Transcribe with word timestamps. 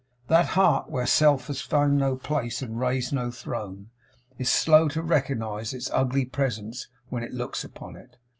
That 0.29 0.47
heart 0.57 0.89
where 0.89 1.05
self 1.05 1.45
has 1.45 1.61
found 1.61 1.95
no 1.99 2.15
place 2.15 2.63
and 2.63 2.79
raised 2.79 3.13
no 3.13 3.29
throne, 3.29 3.91
is 4.39 4.49
slow 4.49 4.87
to 4.87 5.01
recognize 5.03 5.75
its 5.75 5.91
ugly 5.93 6.25
presence 6.25 6.87
when 7.09 7.21
it 7.21 7.35
looks 7.35 7.63
upon 7.63 7.95
it. 7.95 8.17